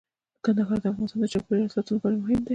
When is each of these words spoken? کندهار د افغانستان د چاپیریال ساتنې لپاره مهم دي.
کندهار 0.43 0.77
د 0.81 0.85
افغانستان 0.91 1.19
د 1.21 1.25
چاپیریال 1.33 1.69
ساتنې 1.75 1.93
لپاره 1.95 2.15
مهم 2.21 2.39
دي. 2.43 2.49